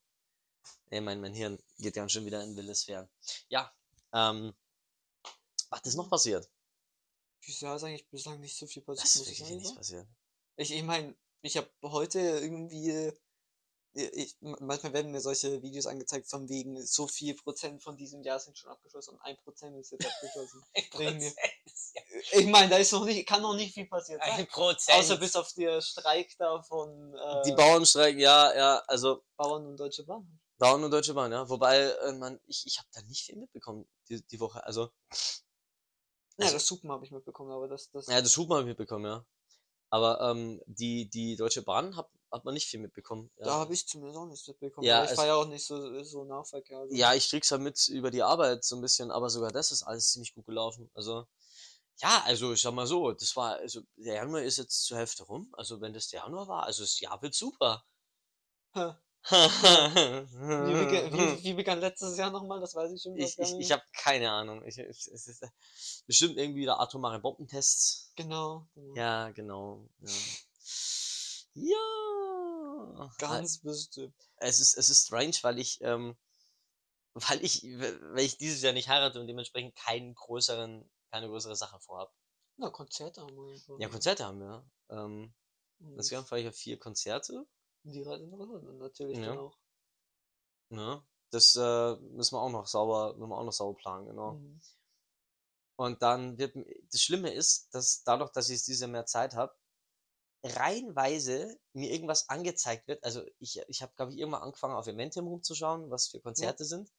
[0.89, 3.07] Ey, mein, mein Hirn geht ja schon wieder in wilde Sphären.
[3.47, 3.73] Ja,
[4.11, 4.53] ähm,
[5.69, 6.49] was ist noch passiert?
[7.45, 9.05] Ja, ist eigentlich bislang nicht so viel passiert.
[9.05, 9.75] Das ist wirklich so.
[9.75, 10.07] passiert.
[10.57, 13.13] Ich, ich meine, ich habe heute irgendwie.
[13.95, 18.21] Äh, Ich, manchmal werden mir solche Videos angezeigt von wegen so viel Prozent von diesem
[18.23, 20.63] Jahr sind schon abgeschlossen und ein Prozent ist jetzt abgeschlossen.
[20.91, 21.33] Bring mir.
[22.31, 24.31] Ich meine, da ist noch nicht, kann noch nicht viel passiert sein.
[24.33, 24.97] Ein Prozent.
[24.99, 29.65] Außer bis auf der Streik da von äh, die Bauern streiken, ja, ja, also Bauern
[29.67, 30.39] und Deutsche Bahn.
[30.57, 31.47] Bauern und Deutsche Bahn, ja.
[31.49, 34.63] Wobei, äh, man, ich, ich habe da nicht viel mitbekommen die, die Woche.
[34.65, 34.91] Also,
[36.37, 39.05] Ja, Also- das Suppen habe ich mitbekommen, aber das, das ja, das Hub mal mitbekommen,
[39.05, 39.25] ja.
[39.89, 43.29] Aber ähm, die, die Deutsche Bahn hat, hat man nicht viel mitbekommen.
[43.37, 43.45] Ja.
[43.45, 44.87] da habe ich zumindest auch nichts mitbekommen.
[44.87, 46.79] Ja, ich fahre ja auch nicht so, so Nahverkehr.
[46.79, 46.95] Also.
[46.95, 49.83] Ja, ich krieg's ja mit über die Arbeit so ein bisschen, aber sogar das ist
[49.83, 50.89] alles ziemlich gut gelaufen.
[50.95, 51.27] Also,
[51.97, 55.23] ja, also ich sag mal so, das war, also der Januar ist jetzt zur Hälfte
[55.23, 55.53] rum.
[55.53, 57.85] Also wenn das der Januar war, also das Jahr wird super.
[58.73, 58.99] Ha.
[59.29, 62.59] wie, begann, wie, wie begann letztes Jahr nochmal?
[62.59, 63.15] Das weiß ich schon.
[63.15, 64.65] ich ich, nicht ich habe keine Ahnung.
[64.65, 65.45] Ich, es ist
[66.07, 68.11] bestimmt irgendwie wieder atomare Bombentests.
[68.15, 68.67] Genau.
[68.73, 68.95] genau.
[68.95, 69.87] Ja, genau.
[70.01, 70.11] Ja.
[71.53, 73.09] Ja.
[73.17, 74.15] Ganz bestimmt.
[74.37, 76.15] es ist, es ist strange, weil ich, ähm,
[77.13, 81.79] weil ich, weil ich dieses Jahr nicht heirate und dementsprechend keinen größeren, keine größere Sache
[81.79, 82.13] vorhab.
[82.57, 83.53] Na, Konzerte haben wir.
[83.53, 83.79] einfach.
[83.79, 84.65] Ja, Konzerte haben wir.
[84.89, 85.33] Ähm,
[85.79, 85.97] Mhm.
[85.97, 87.45] insgesamt fahre ich auf vier Konzerte.
[87.83, 89.25] Die Reise nach Holland natürlich Ja.
[89.25, 89.57] dann auch.
[90.69, 91.03] Ne?
[91.31, 94.33] Das äh, müssen wir auch noch sauber, müssen wir auch noch sauber planen, genau.
[94.33, 94.61] Mhm.
[95.75, 96.55] Und dann wird,
[96.91, 99.53] das Schlimme ist, dass dadurch, dass ich jetzt dieses Jahr mehr Zeit habe,
[100.43, 103.03] reihenweise mir irgendwas angezeigt wird.
[103.03, 106.91] Also ich, ich habe, glaube ich, irgendwann angefangen, auf Eventim rumzuschauen, was für Konzerte sind.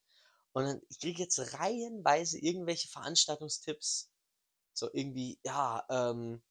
[0.53, 4.11] Und dann, ich kriege jetzt reihenweise irgendwelche Veranstaltungstipps.
[4.73, 6.43] So irgendwie, ja, ähm,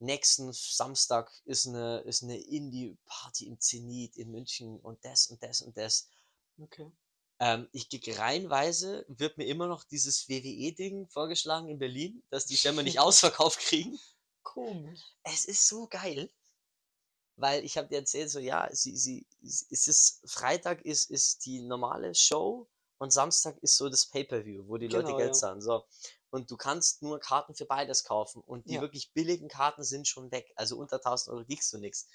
[0.00, 5.60] nächsten Samstag ist eine, ist eine Indie-Party im Zenit in München und das und das
[5.60, 6.08] und das.
[6.60, 6.90] Okay.
[7.40, 12.56] Ähm, ich gehe reihenweise, wird mir immer noch dieses WWE-Ding vorgeschlagen in Berlin, dass die
[12.56, 13.98] Stämme nicht ausverkauft kriegen.
[14.54, 15.00] Komisch.
[15.22, 16.30] Es ist so geil,
[17.36, 21.44] weil ich habe dir erzählt, so ja, sie, sie, sie- es ist Freitag ist, ist
[21.46, 25.40] die normale Show und Samstag ist so das Pay-per-View, wo die Leute Genau, Geld ja.
[25.40, 25.60] zahlen.
[25.60, 25.84] So.
[26.30, 28.80] Und du kannst nur Karten für beides kaufen und die Ja.
[28.80, 30.52] wirklich billigen Karten sind schon weg.
[30.56, 32.08] Also unter 1000 Euro kriegst du nichts.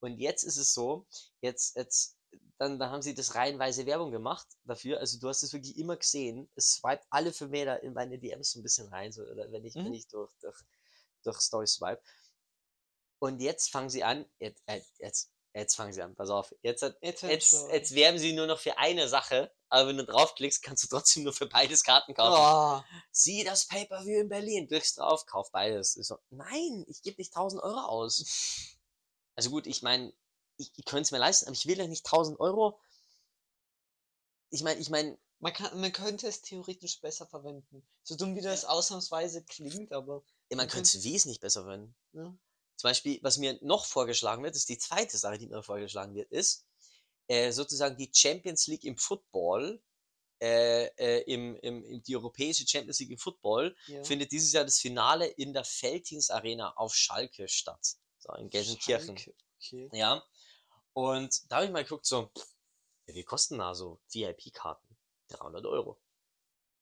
[0.00, 1.06] Und jetzt ist es so,
[1.40, 2.16] jetzt, jetzt,
[2.58, 4.98] dann, dann haben sie das reihenweise Werbung gemacht dafür.
[4.98, 6.50] Also du hast es wirklich immer gesehen.
[6.54, 9.64] Es swiped alle für da in meine DMs so ein bisschen rein, so, oder wenn
[9.64, 9.92] ich, wenn Mhm.
[9.94, 10.58] ich durch, durch,
[11.22, 12.02] durch Story swipe.
[13.18, 16.54] Und jetzt fangen sie an, jetzt, äh, jetzt, jetzt fangen sie an, pass auf.
[16.62, 20.62] Jetzt, Jetzt, jetzt, jetzt werben sie nur noch für eine Sache, aber wenn du draufklickst,
[20.62, 22.38] kannst du trotzdem nur für beides Karten kaufen.
[22.38, 25.96] Ah, Sieh das Pay-Per-View in Berlin, drückst drauf, kauf beides.
[25.96, 28.24] Ich so, nein, ich gebe nicht 1000 Euro aus.
[29.38, 30.14] Also gut, ich meine,
[30.56, 32.80] ich, ich könnte es mir leisten, aber ich will ja nicht 1000 Euro.
[34.48, 37.86] Ich meine, ich meine, man, kann, man könnte es theoretisch besser verwenden.
[38.02, 40.22] So dumm wie das ausnahmsweise klingt, aber.
[40.50, 40.74] Man Okay.
[40.74, 41.96] könnte es wesentlich besser verwenden.
[42.12, 42.24] Ja.
[42.76, 46.30] Zum Beispiel, was mir noch vorgeschlagen wird, ist die zweite Sache, die mir vorgeschlagen wird,
[46.30, 46.66] ist
[47.28, 49.82] äh, sozusagen die Champions League im Football
[50.40, 54.04] äh, äh, im, im, die europäische Champions League im Football Ja.
[54.04, 57.96] findet dieses Jahr das Finale in der Feldins Arena auf Schalke statt.
[58.18, 59.16] So, in Gelsenkirchen.
[59.16, 59.88] Schalke, Okay.
[59.92, 60.22] Ja.
[60.92, 62.30] Und da habe ich mal geguckt, so,
[63.06, 64.96] wie kosten da so VIP-Karten?
[65.28, 65.98] 300 Euro.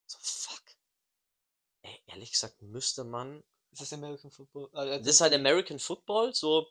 [0.06, 0.62] So, fuck.
[1.82, 3.44] Ey, ehrlich gesagt, müsste man.
[3.74, 4.70] Ist das American Football?
[4.74, 6.66] Äh, Das ist halt American Football, so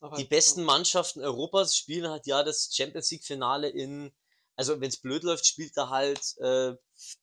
[0.00, 4.14] aber- die besten Mannschaften Europas spielen halt ja das Champions League-Finale in.
[4.58, 6.74] Also, wenn es blöd läuft, spielt da halt äh,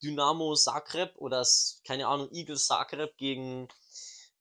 [0.03, 1.45] Dynamo Zagreb oder
[1.85, 3.67] keine Ahnung, Eagles Zagreb gegen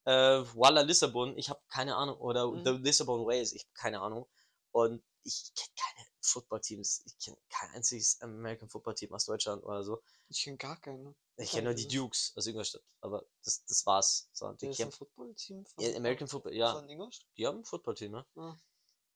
[0.05, 0.13] äh,
[0.57, 1.37] Walla Lissabon.
[1.39, 2.19] Ich habe keine Ahnung.
[2.19, 2.65] Oder Mhm.
[2.65, 4.27] The Lissabon Rays, ich habe keine Ahnung.
[4.73, 7.03] Und ich kenne keine Footballteams.
[7.07, 10.03] Ich kenne kein einziges American Football-Team aus Deutschland oder so.
[10.29, 11.15] Ich kenne gar keinen.
[11.37, 11.95] Ich kenne nur die Keine.
[12.03, 12.83] Dukes aus Ingolstadt.
[13.01, 14.29] Aber das, das war's.
[14.33, 16.73] So, die ist ein Footballteam von, Ja, American Football, ja.
[16.75, 17.29] von Ingolstadt?
[17.37, 18.27] Die haben ein Footballteam, ne?
[18.37, 18.57] Ah.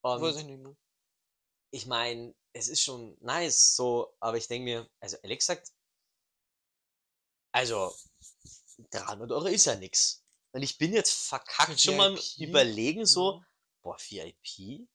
[0.02, 0.76] Und Weiß ich nicht mehr.
[1.70, 5.72] ich meine, es ist schon nice, so, aber ich denke mir, also ehrlich gesagt,
[7.52, 7.94] also
[8.90, 10.22] 300 Euro ist ja nix.
[10.52, 12.48] Und ich bin jetzt verkackt Für schon mal VIP?
[12.48, 13.46] überlegen, so, Ja.
[13.82, 14.88] boah, VIP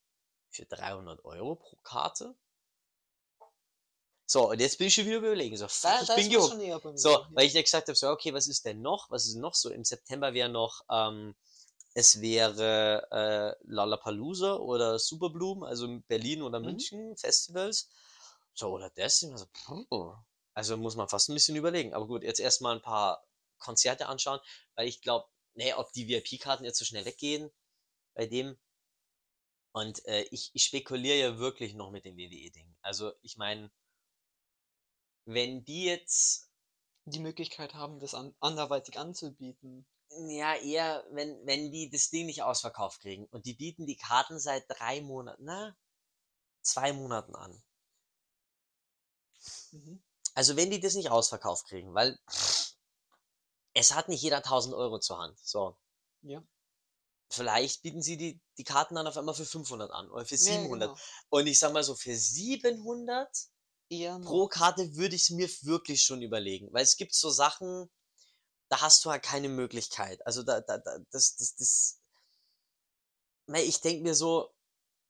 [0.52, 2.36] für 300 Euro pro Karte?
[4.26, 6.98] So, und jetzt bin ich schon wieder überlegen, so, fuck, ich bin gehuckt.
[6.98, 7.28] So, ja.
[7.32, 9.10] weil ich dir gesagt habe, so, okay, was ist denn noch?
[9.10, 9.70] Was ist noch so?
[9.70, 11.36] Im September wäre noch, ähm,
[11.94, 16.66] es wäre äh, Lollapalooza oder Superblumen, also in Berlin oder Mhm.
[16.66, 17.90] München Festivals.
[18.54, 19.22] So, oder das.
[19.26, 19.48] Also,
[20.54, 21.94] also muss man fast ein bisschen überlegen.
[21.94, 23.26] Aber gut, jetzt erstmal ein paar
[23.60, 24.40] Konzerte anschauen,
[24.76, 27.52] weil ich glaube, nee, ob die VIP-Karten jetzt so schnell weggehen
[28.14, 28.58] bei dem.
[29.74, 32.76] Und äh, ich, ich spekuliere ja wirklich noch mit dem WWE-Ding.
[32.82, 33.72] Also, ich meine,
[35.26, 36.52] wenn die jetzt
[37.06, 39.86] die Möglichkeit haben, das an, anderweitig anzubieten.
[40.28, 44.40] Ja, eher, wenn, wenn die das Ding nicht ausverkauft kriegen und die bieten die Karten
[44.40, 45.76] seit drei Monaten, na,
[46.62, 47.64] zwei Monaten an.
[49.72, 50.04] Mhm.
[50.34, 52.20] Also wenn die das nicht ausverkauft kriegen, weil
[53.74, 55.40] es hat nicht jeder 1000 Euro zur Hand.
[55.40, 55.78] So,
[56.22, 56.44] Ja.
[57.34, 60.42] Vielleicht bieten sie die, die Karten dann auf einmal für 500 an oder für Ja,
[60.42, 60.90] 700.
[60.90, 61.02] genau.
[61.30, 63.30] Und ich sag mal so, für 700
[63.90, 64.26] Eher noch.
[64.30, 67.90] pro Karte würde ich es mir wirklich schon überlegen, weil es gibt so Sachen,
[68.70, 70.26] da hast du halt keine Möglichkeit.
[70.26, 72.00] Also da, da, da das, das, das,
[73.56, 74.54] ich denke mir so,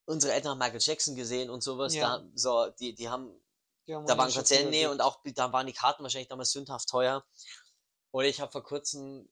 [0.06, 2.18] unsere Eltern haben Michael Jackson gesehen und sowas, Ja.
[2.18, 3.40] da, so, die, die haben,
[3.88, 4.92] Die haben da waren überlegt.
[4.94, 7.24] und auch, da waren die Karten wahrscheinlich damals sündhaft teuer.
[8.12, 9.30] Oder ich habe vor kurzem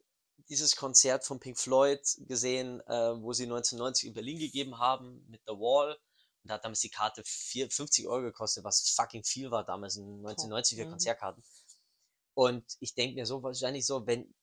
[0.48, 5.42] dieses Konzert von Pink Floyd gesehen, äh, wo sie 1990 in Berlin gegeben haben mit
[5.46, 5.94] The Wall.
[6.44, 9.98] Und da hat damals die Karte vier, 50 Euro gekostet, was fucking viel war damals
[9.98, 10.92] in 1990 für mhm.
[10.92, 11.44] Konzertkarten.
[12.34, 14.34] Und ich denke mir so wahrscheinlich so, wenn,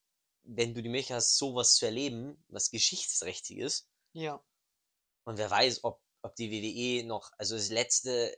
[0.42, 4.42] wenn du die Möglichkeit hast, sowas zu erleben, was geschichtsträchtig ist, Ja.
[5.24, 8.37] und wer weiß, ob, ob die WWE noch, also das letzte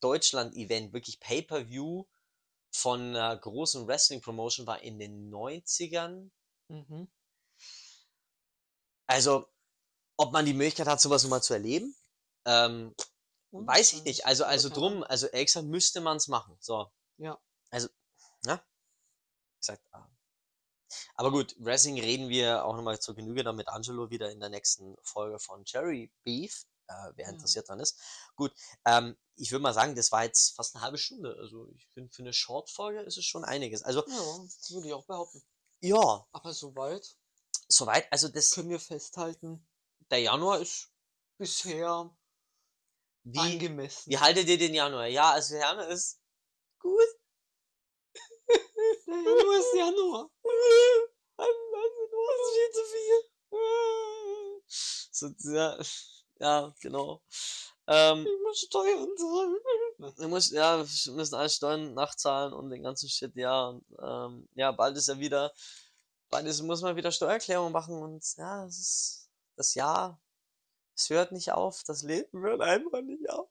[0.00, 2.04] Deutschland-Event, wirklich Pay-Per-View
[2.70, 6.30] von einer großen Wrestling-Promotion war in den 90ern.
[6.68, 7.08] Mhm.
[9.06, 9.48] Also,
[10.16, 11.94] ob man die Möglichkeit hat, sowas nochmal zu erleben,
[12.44, 12.94] ähm,
[13.50, 14.26] Und, weiß ich nicht.
[14.26, 16.56] Also, also keine drum, also extra müsste man es machen.
[16.60, 16.90] So.
[17.16, 17.38] Ja.
[17.70, 17.88] Also,
[18.44, 18.56] ja.
[18.56, 20.08] Wie gesagt, ah.
[21.14, 24.50] aber gut, Wrestling reden wir auch nochmal zur Genüge dann mit Angelo wieder in der
[24.50, 27.98] nächsten Folge von Cherry Beef, äh, wer interessiert dran ist.
[28.36, 28.52] Gut,
[28.84, 31.36] ähm, ich würde mal sagen, das war jetzt fast eine halbe Stunde.
[31.38, 33.82] Also ich finde, für eine Short-Folge ist es schon einiges.
[33.82, 35.42] Also, Ja, würde ich auch behaupten.
[35.80, 37.18] Ja, Aber soweit
[37.68, 38.10] soweit.
[38.10, 39.66] Also das, können wir festhalten,
[40.10, 40.90] der Januar ist
[41.36, 42.10] bisher
[43.24, 44.10] wie, angemessen.
[44.10, 45.06] wie haltet ihr den Januar?
[45.06, 46.20] Ja, also der Januar ist
[46.78, 47.08] gut.
[49.06, 50.30] Der Januar ist Januar.
[51.40, 53.20] Das ist viel zu viel.
[55.10, 55.78] So, ja,
[56.40, 57.22] ja, genau.
[57.86, 59.56] Ähm, Ich muss Steuern zahlen.
[59.98, 63.68] Du musst, ja, wir müssen alle Steuern nachzahlen und den ganzen Shit, ja.
[63.68, 65.52] Und, ähm, ja, bald ist ja wieder,
[66.30, 70.20] bald ist, muss man wieder Steuererklärung machen und ja, es ist das Jahr,
[70.96, 73.48] es hört nicht auf, das Leben hört einfach nicht auf.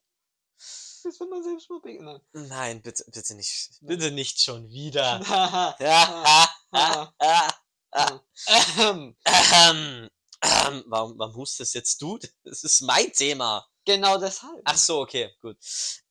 [1.03, 2.21] Das will man selbst mal Nein.
[2.33, 5.19] Nein, bitte, bitte nicht, bitte nicht schon wieder.
[7.93, 10.10] Ähm, Ähm,
[10.43, 12.19] ähm, warum, warum hustest jetzt du?
[12.43, 13.67] Das ist mein Thema.
[13.88, 14.62] Genau deshalb.
[14.65, 15.58] Ach so, okay, gut.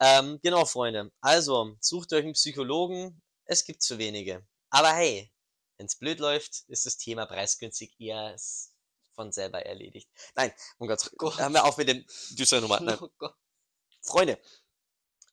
[0.01, 1.13] Ähm, genau, Freunde.
[1.21, 3.23] Also, sucht euch einen Psychologen.
[3.45, 4.45] Es gibt zu wenige.
[4.71, 5.31] Aber hey,
[5.77, 8.35] wenn es blöd läuft, ist das Thema preisgünstig eher
[9.15, 10.09] von selber erledigt.
[10.35, 11.39] Nein, um Gott, Gott.
[11.39, 12.81] haben wir auf mit dem düsteren Nummer.
[13.21, 13.29] Oh.
[14.03, 14.41] Freunde,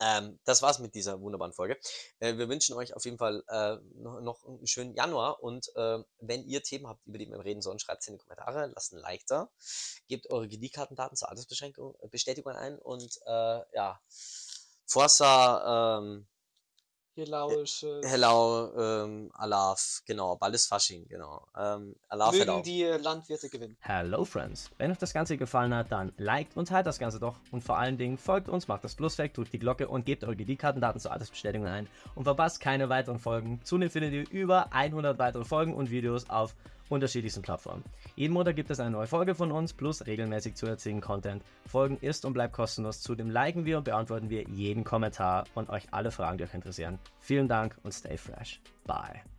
[0.04, 1.78] ähm, das war's mit dieser wunderbaren Folge.
[2.20, 6.00] Äh, wir wünschen euch auf jeden Fall äh, noch, noch einen schönen Januar und äh,
[6.20, 8.94] wenn ihr Themen habt, über die wir reden sollen, schreibt es in die Kommentare, lasst
[8.94, 9.50] ein Like da,
[10.08, 14.02] gebt eure Kreditkartendaten zur Altersbeschränkung, äh, ein und äh, ja,
[14.86, 16.28] Forza, ähm,
[17.16, 18.02] Helauische.
[18.04, 21.46] Hello, ähm, Alaf, genau, bald ist Fasching, genau.
[21.56, 22.54] Ähm, Alaf, Hello.
[22.54, 23.78] Mögen die Landwirte gewinnen.
[23.82, 24.72] Hello Friends.
[24.80, 27.36] Wenn euch das Ganze gefallen hat, dann liked und teilt das Ganze doch.
[27.52, 30.24] Und vor allen Dingen folgt uns, macht das Plus weg, drückt die Glocke und gebt
[30.24, 31.88] eure Kreditkartendaten zur Altersbestätigung ein.
[32.16, 33.62] Und verpasst keine weiteren Folgen.
[33.64, 36.56] Zudem findet ihr über 100 weitere Folgen und Videos auf
[36.94, 37.84] unterschiedlichsten Plattformen.
[38.16, 41.44] Jeden Monat gibt es eine neue Folge von uns plus regelmäßig zusätzlichen Content.
[41.66, 43.02] Folgen ist und bleibt kostenlos.
[43.02, 47.00] Zudem liken wir und beantworten wir jeden Kommentar und euch alle Fragen, die euch interessieren.
[47.20, 48.62] Vielen Dank und stay fresh.
[48.86, 49.24] Bye.